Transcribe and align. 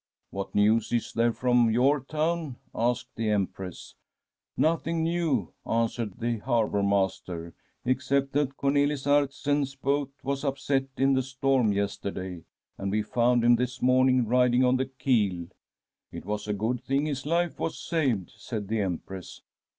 * 0.15 0.29
What 0.31 0.55
news 0.55 0.91
is 0.91 1.13
there 1.13 1.31
from 1.31 1.69
your 1.69 1.99
town?' 1.99 2.55
asked 2.89 3.15
the 3.15 3.29
Empress. 3.29 3.93
* 4.25 4.57
Noth 4.57 4.81
The 4.83 4.89
Empress's 4.93 5.03
MONEY 5.03 5.03
CHEST 5.03 5.03
ing 5.03 5.03
new/ 5.37 5.53
answered 5.69 6.13
the 6.19 6.37
harbour 6.39 6.81
master,' 6.81 7.53
except 7.85 8.31
that 8.33 8.57
Comelis 8.57 9.05
Aertsen's 9.05 9.75
boat 9.75 10.11
was 10.23 10.43
upset 10.43 10.85
in 10.97 11.13
the 11.13 11.21
storm 11.21 11.71
yesterday; 11.71 12.41
and 12.79 12.89
we 12.89 13.03
found 13.03 13.43
him 13.45 13.57
this 13.57 13.79
morn 13.83 14.09
ing 14.09 14.25
riding 14.25 14.63
on 14.63 14.77
the 14.77 14.87
keel.'' 14.87 15.49
It 16.11 16.25
was 16.25 16.47
a 16.47 16.53
good 16.53 16.81
thing 16.83 17.05
his 17.05 17.27
life 17.27 17.59
was 17.59 17.77
saved/ 17.77 18.31
said 18.35 18.69
the 18.69 18.81
Empress. 18.81 19.43